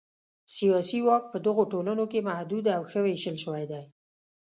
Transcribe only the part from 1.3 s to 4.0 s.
په دغو ټولنو کې محدود او ښه وېشل شوی دی.